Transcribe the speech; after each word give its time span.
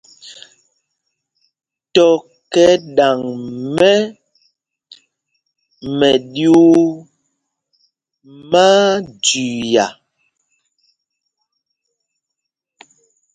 Tɔ̄ 1.93 2.13
kɛ 2.51 2.65
ɗaŋ 2.95 3.19
mɛ́ 3.75 3.95
mɛɗyuu, 5.97 6.81
má 8.49 8.63
á 8.91 8.99
jüia. 9.25 9.85